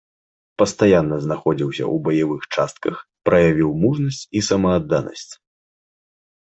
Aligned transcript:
Пастаянна 0.61 1.19
знаходзіўся 1.25 1.83
ў 1.93 2.03
баявых 2.07 2.41
частках, 2.55 2.95
праявіў 3.31 3.69
мужнасць 3.87 4.27
і 4.39 4.45
самаадданасць. 4.53 5.29